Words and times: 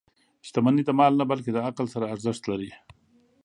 •شتمني 0.47 0.83
د 0.85 0.89
مال 0.99 1.13
نه، 1.19 1.25
بلکې 1.31 1.51
د 1.53 1.57
عقل 1.67 1.85
سره 1.93 2.09
ارزښت 2.13 2.43
لري. 2.51 2.71